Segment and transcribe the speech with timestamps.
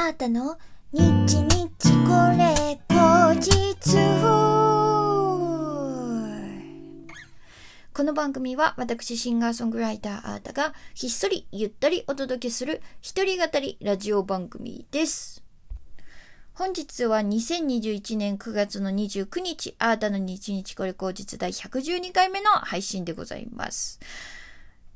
[0.00, 0.56] あーたの？
[0.92, 1.66] 日日
[2.06, 3.50] これ後日
[7.92, 15.42] この番組は私シンガーソングライターあーたがひっそりゆったりお届けする一人語りラジオ番組です。
[16.54, 23.98] 本日は2021年9月の29日、あーたの日日これ後日第112回目の配信でございます。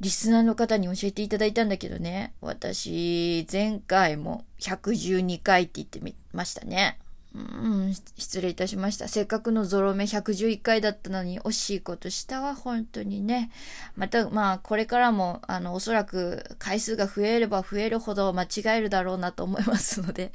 [0.00, 6.98] リスナーの方に教えていただいたんだけどね、私、前回も112回って言ってみましたね。
[7.34, 9.06] うん、失礼いたしました。
[9.06, 13.50] せっかくのゾロ目111回だったのに惜しいことしたわ、本当にね。
[13.96, 20.32] また、まあ、これからも、あの、おそらく回数が増えれば増えるほど間違えるだろうなと思いますので、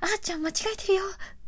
[0.00, 1.02] あ、あーちゃん間違えてるよ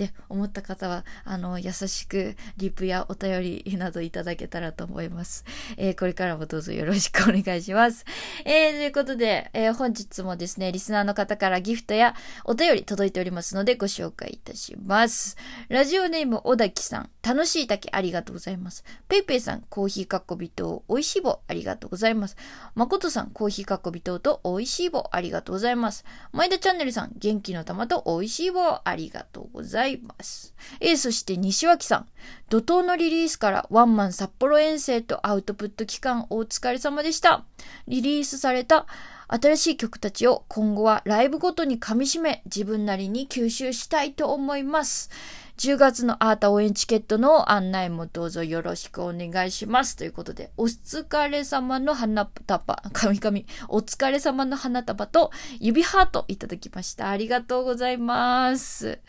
[0.07, 5.45] って思った方は、あの、優しくリプやお便りなどいただけたらと思います。
[5.77, 8.07] えーこれからもどうぞよろしくお願いします。
[8.47, 12.15] えーということで、えー本日もですね、リスナーの方からギフトや
[12.45, 15.37] お便り届いておりますのでご紹介いたします。
[15.69, 18.85] ラジオネーム小滝さん、楽しい竹ありがとうございます。
[19.09, 22.37] ペイペイさん、コーヒーかっこ微糖、おいしい棒ありがとうございます。
[22.75, 26.05] 誠さん、コーヒーかっこ微糖とおいしい棒ありがとうございます。
[26.33, 29.90] 前田チャンネルさん、元気の玉とおいしい棒ありがとうございます。
[29.93, 32.07] いますえー、そして西脇さん、
[32.49, 37.45] 怒涛のリリースからワンマン札幌遠征とアウトプット期間お疲れ様でした。
[37.89, 38.87] リリースされた
[39.29, 45.11] 新しい曲たちを今後はライブごとに噛み締め自分なりに吸収したいと思います。
[45.59, 49.95] 10月のアータ応援チケットの案内もどうぞよろしくお願いします。
[49.95, 57.11] ということで、お疲れ様の花束、神々、お疲れ様の花束と指ハートいただきました。
[57.11, 59.01] ありがとうございます。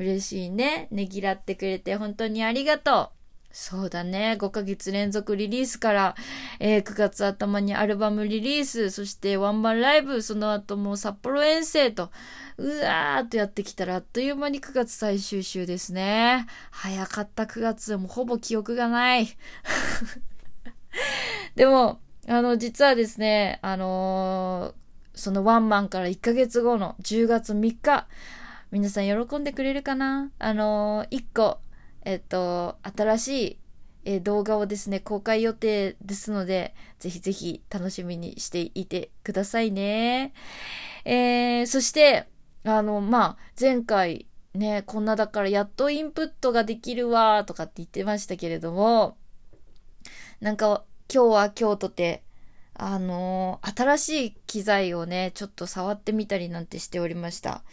[0.00, 0.88] 嬉しいね。
[0.90, 3.20] ねぎらってくれて本当にありがとう。
[3.52, 4.36] そうだね。
[4.38, 6.14] 5ヶ月連続リリースから、
[6.58, 12.10] えー9月頭にアルバムリリース、そしてワンマンライブ、その後も札幌遠征と、
[12.56, 16.46] うわーっとやってきたらあっという間に9月最終週ですね。
[16.70, 19.28] 早かった9月、もうほぼ記憶がない。
[21.56, 24.80] でも、あの、実はですね、あのー
[25.12, 28.06] そのワンマンから1ヶ月後の10月3日、
[28.72, 30.30] 皆さん喜んでくれるかな？
[30.38, 31.58] あのー、1個、
[32.04, 33.58] えっと、新しい、
[34.04, 40.34] えー動画をですね、公開予定ですので、ぜひぜひ楽しみにしていてくださいね。
[41.04, 42.28] えー、そして、
[42.62, 49.16] あの、まあ、前回ね、こんなだからやっとインプットができるわ、とかって言ってましたけれども、
[50.40, 52.22] なんか、今日は今日とて、
[52.74, 57.64] あのー新しい機材をね、ちょっと触ってみたりなんてしておりました。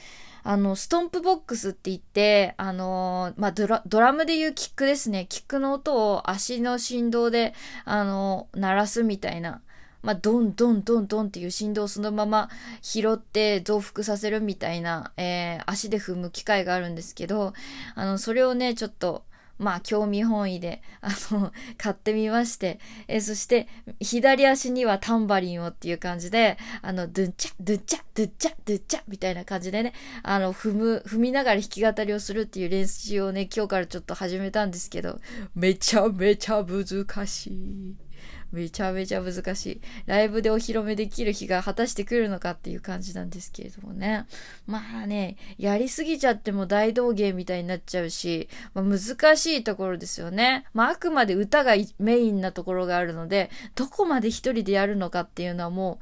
[0.50, 5.26] あの、ストンプボックスって言って、あのまあ、ドラ、ドラムでいうキックですね。
[5.28, 7.54] キックの音を足の振動で、
[7.84, 9.62] あの鳴らすみたいな。
[10.04, 12.50] まあ、ドンドンドンドンっていう振動をそのまま
[12.82, 17.52] 拾って増幅させるみたいな、えー足で踏む機械があるんですけど、
[17.96, 19.26] あの、それをね、ちょっと、
[19.58, 23.68] まあ、興味本位で、あの、 買ってみまして、えーそして、
[24.00, 35.20] 左足にはタンバリンをっていう感じで、あの、ドゥンチャ、ドゥンチャ、ドゥンチャ、ドゥンチャ、みたいな感じでね、あの、踏む、踏みながら弾き語りをするっていう練習をね、今日からちょっと始めたんですけど、
[35.56, 38.07] めちゃめちゃ難しい。
[38.52, 39.82] めちゃめちゃ難しい。
[40.06, 44.26] ライブでお披露目できる日が果たしてくるのかっていう感じなんですけれどもね。
[44.66, 50.66] まあね、やりすぎちゃっても大道芸みたいになっちゃうし、まあ、難しいところですよね。
[50.74, 56.00] まああくまで歌がメインなところがあるので、どこまで一人でやるのかっていうのはも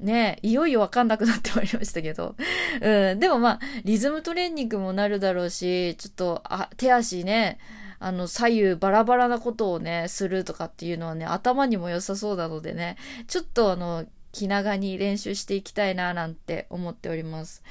[0.00, 2.36] う、ねいよいよわかんなくなってまいりましたけど。
[2.80, 3.18] うん。
[3.18, 7.58] でもまあ、リズムトレーニングもなるだろうし、ちょっと、あ、手足ね、
[8.00, 17.62] あの、左右バラバラなことをね、するとかっていうのはね、頭にも良さそうなのでね、ちょっとあの、気長に練習していきたいな、なんて思っております。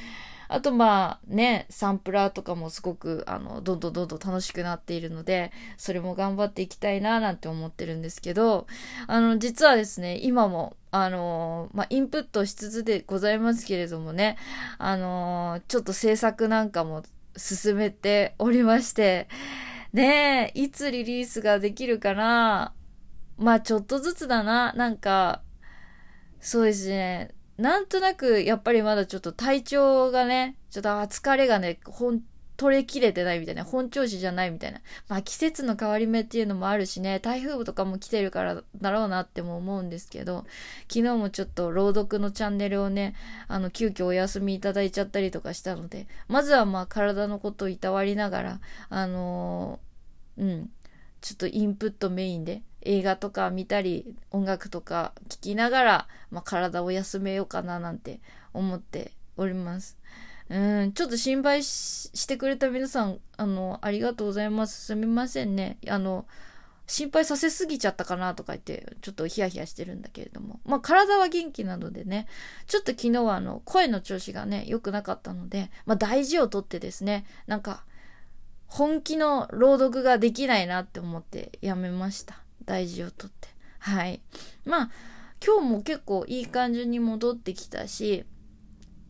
[0.49, 8.65] あとまあね、サンプラーとかもすごく、あの、どんどんどんどん楽しくなっているので、それも頑張っていきたいな、なんて思ってるんですけど、
[9.07, 14.37] あの、実はですね、今も、あの、まあ、インプットしつつでございますけれどもね、
[14.77, 17.03] あの、ちょっと制作なんかも
[17.35, 19.27] 進めておりまして、
[19.93, 22.73] ねえ、いつリリースができるかな？
[23.37, 24.73] まあちょっとずつだな。
[24.73, 25.41] なんか、
[26.39, 27.33] そうですね。
[27.57, 32.21] なんとなく、やっぱりまだちょっと体調がね、ちょっと疲れがね、ほん、
[32.57, 34.81] 取れきれてないみたいな、本調子じゃないみたいな。
[35.07, 40.45] まあ季節の変わり目っていうのもあるしね、台風とかも来てるからだろうなっても思うんですけど、
[40.91, 43.15] 昨日もちょっと朗読のチャンネルをね、
[43.47, 48.59] あの、急遽お休みいただいちゃったりとかしたので、まずはまあ体のことをいたわりながら、
[48.89, 50.69] あのーうん、
[51.21, 58.19] ちょっとインプットメインで映画とか見たり音楽とか聴きながら、まあ、体を休めようかななんて
[58.53, 59.96] 思っております。
[60.49, 64.85] うん、ちょっと心配してくれた皆さん、あの、ありがとうございます。
[64.85, 65.77] すみませんね。
[65.89, 66.25] あの、
[66.87, 70.61] 心配させすぎちゃったかなとか言って、ちょっとヒヤヒヤしてるんだけれども。
[70.65, 72.27] まあ、体は元気なのでね、
[72.65, 77.83] ちょっと昨日はあの、声の調子がね、良くなかったので、まあ、大事をとってですね、なんか、
[78.67, 82.41] 本気の朗読ができないなって思ってやめました。
[82.65, 83.49] 大事をとって。
[83.79, 84.21] はい。
[84.65, 84.91] まあ、
[85.45, 88.25] 今日も結構いい感じに戻ってきたし、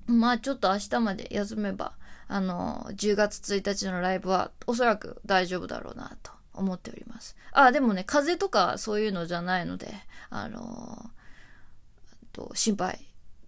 [0.07, 1.93] まあちょっと明日まで休めば、
[2.27, 7.35] あの、10月1日のライブはおそらく大丈夫だろうなと思っております。
[7.51, 9.93] あ、でもね、風邪とかそういうのじゃないので、
[10.29, 11.11] あの
[12.37, 12.99] と、心配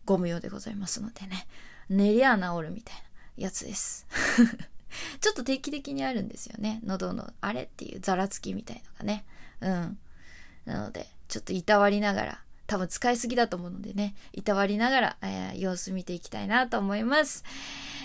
[0.06, 1.48] ご無用でございますのでね、
[1.90, 3.02] 寝りゃ治るみたいな
[3.38, 4.08] やつです。
[5.22, 6.80] ちょっと定期的にあるんですよね。
[6.84, 9.26] 喉のあれっていうざらつきみたいのがね。
[9.62, 10.00] うん。
[10.66, 17.44] なので、ちょっといたわりながら、多分使いすぎだと思うのでね、いたわりながら、えー、様子見ていきたいなと思います。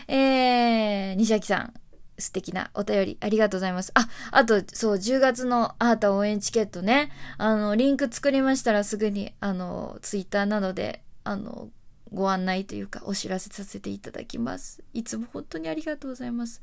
[0.08, 1.74] えー、西脇さん、
[2.16, 3.92] 素敵なお便りありがとうございます。
[3.94, 11.68] あ、あと、そう、10月のアータ応援チケットね、あの、リンク作りましたらすぐに、あの、ツイッターなどで、あの、
[12.12, 14.82] ご案内というかお知らせさせていただきます。
[14.92, 16.62] いつも本当にありがとうございます。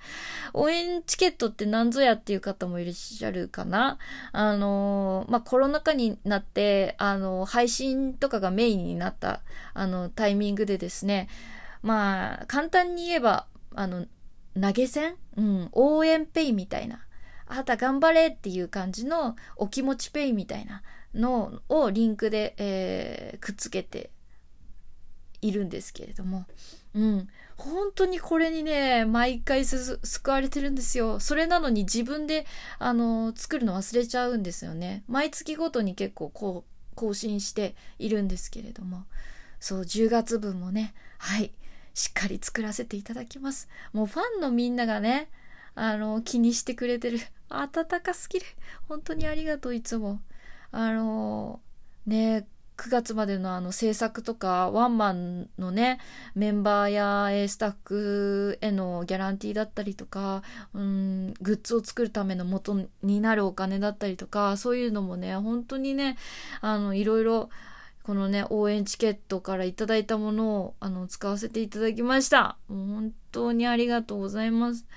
[0.53, 3.97] 応援チケットって何ぞやっていう方もいらっしゃるかな
[4.31, 9.41] あの、まあ、コロナ禍になって、あの、配信とかがメインになった、
[9.73, 11.27] あの、タイミングでですね、
[11.81, 14.05] まあ、簡単に言えば、あの、
[14.59, 15.15] 投げ銭？
[15.37, 17.05] うん、応援ペイみたいな。
[17.47, 20.83] あなた頑張れっていう感じのお気持ちペイみたいな
[21.13, 24.09] のをリンクで、えー、くっつけて
[25.41, 26.45] いるんですけれども、
[26.93, 27.27] うん。
[27.57, 31.19] 本当にこれにね、毎回救われてるんですよ。
[31.19, 32.45] それなのに自分で、
[32.79, 35.03] あの、作るの忘れちゃうんですよね。
[35.07, 39.05] 毎月ごとに結構こう、更新しているんですけれども。
[39.59, 41.51] そう、10月分もね、はい、
[41.93, 43.69] しっかり作らせていただきます。
[43.93, 45.29] もうファンのみんながね、
[45.75, 47.19] あの、気にしてくれてる。
[47.49, 48.45] 温かすぎる。
[48.87, 50.19] 本当にありがとう、いつも。
[50.71, 51.61] あの、
[52.05, 52.47] ね、
[52.81, 55.99] 9月までのあの制作とか、ワンマンのね、
[56.33, 60.41] メンバーやスタッフへのギャランティーだったりとか、
[60.73, 66.17] うん、グッズを作るための元になるお金だったりとか、そういうのもね、本当にね、
[66.61, 67.51] あの、いろいろ、
[68.01, 72.57] このね、応援チケットからいただいたものを、あの、使わせていただきました。
[72.67, 74.87] 本当にありがとうございます。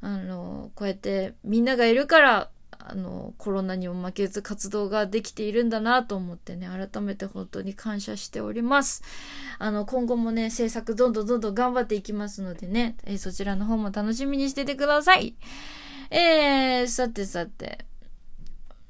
[0.00, 2.50] あの、こうやってみんながいるから、
[2.86, 9.02] あの、コロナにも負けず活動ができているんだなと思ってね、改めて本当に感謝しております。
[9.58, 15.34] あの、今後もね、制作どんどんどんどん頑張っていきますのでね、えー、そちらの方も楽しみにしててください。
[16.10, 17.86] えー、さてさて、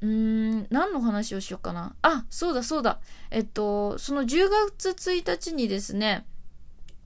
[0.01, 1.95] うーん、何の話をしようかな。
[2.03, 2.99] あ、そうだそうだ。
[3.31, 6.27] えっと、その10月1日にですね、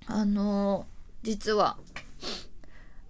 [0.06, 0.87] あの
[1.23, 1.76] 実は、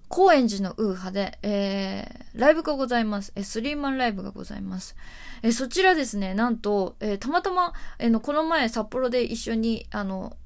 [0.08, 3.32] 高円寺のウーハで、えー、ライブがございます。
[3.36, 4.96] えー、スリーマンライブがございます。
[5.42, 10.36] えー、そちらですね、なんと、えー、たまたま、えー、の、この前札幌で一緒に、あの、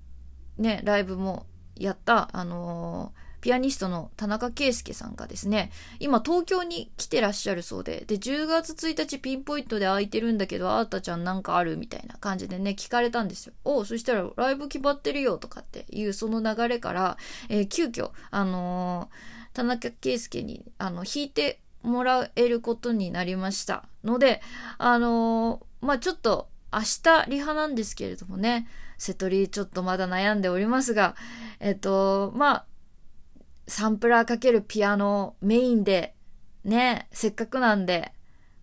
[0.58, 13.52] ね、ライブもやった、あのーピアニストの田中圭介さんがですね、今東京に来てらっしゃるそうで、で、10月1日ピンポイントで空いてるんだけど、あーたちゃんなんかあるみたいな感じでね、聞かれたんですよ。
[13.64, 17.18] おそしたらライブ決まってるよとかっていうその流れから、
[17.48, 23.84] えー、急遽、あのー田中圭介に、あの、弾いてもらえることになりました。
[24.04, 24.40] ので、
[24.78, 28.66] あのー、まあ、ちょっと、明日リハなんですけれどもね、
[28.96, 31.16] 瀬戸リちょっとまだ悩んでおりますが、
[31.60, 32.66] えっと、まあ、
[33.68, 36.14] サンプラーかけるピアノメインで、
[36.64, 38.12] ね、せっかくなんで、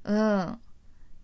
[0.06, 0.60] うん、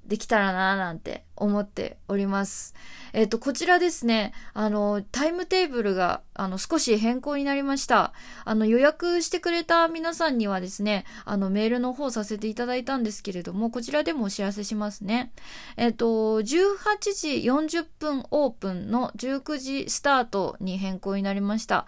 [0.07, 2.73] できたらなぁなんて思っております。
[3.13, 8.13] えっ、ー、と、こちらですね、あの、タイムテーブルが、あの、少し変更になりました。
[8.43, 15.31] あの、予約してくれた皆さんにはですね、あの、メールの方させていただいたんですけれども、こちらでもお知らせしますね。
[15.77, 17.29] えっ、ー、と、18時
[17.81, 21.85] 40分オープンの19時スタートに変更になりました。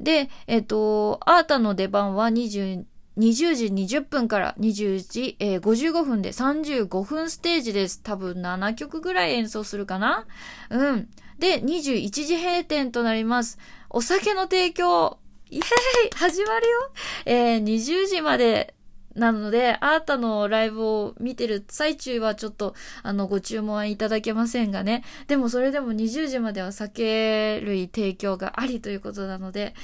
[0.00, 2.84] で、えっ、ー、と、アータの出番は22
[3.20, 8.00] 20時20分から20時、えー、55分で35分ステージです。
[8.02, 10.26] 多分7曲ぐらい演奏するかな？
[10.70, 11.08] うん。
[11.38, 13.58] で、21時閉店となります。
[13.90, 15.18] お酒の提供、
[15.50, 16.90] イェーイ始まるよ
[17.26, 18.74] えー、20時まで
[19.14, 25.02] なので、あーたのライブを見てる最中はちょっと、あの、ご注文いただけませんがね。
[25.26, 29.74] でもそれでも20時までは酒類提供がありということなので、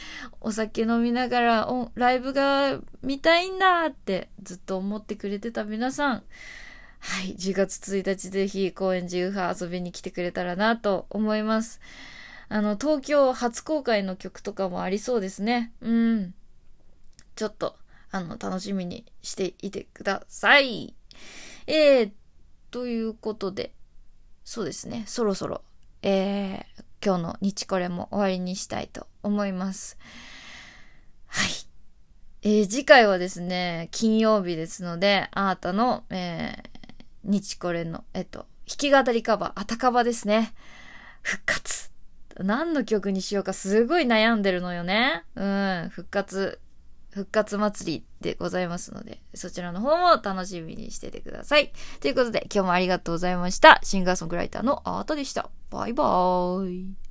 [0.41, 6.23] お酒飲みながらライブが見たいんだってずっと思ってくれてた皆さん。
[7.01, 11.81] はい、10月1日ぜひ高円寺ウーハー遊びに来てくれたらなと思います。
[12.49, 15.73] あの、東京初公開の曲とかもありそうですね。
[15.81, 16.35] うん。
[17.35, 17.77] ちょっと、
[18.17, 20.95] あの、楽しみにしていてください。
[21.67, 22.11] えー、
[22.71, 23.73] ということで、
[24.45, 25.63] そうですね、そろそろ、
[26.03, 29.99] えー、今日の日これも終わりにしたいと思います。
[31.27, 31.49] はい。
[32.43, 40.55] えー、次回はですね、金曜日ですので、あなたの、えー、日これの、えっと、弾き語りカバー、あたかばですね。
[41.21, 41.91] 復活。
[42.39, 45.25] 何の曲にしようかすごい悩んでるのよね。
[45.35, 46.61] うん、復活
[47.17, 51.73] 復活祭りでございますので、そちらの方も楽しみにしててください。
[52.01, 53.81] ということで、今日もありがとうございました。
[53.83, 55.49] シンガーソングライターのアートでした。
[55.71, 57.06] バイバーイ。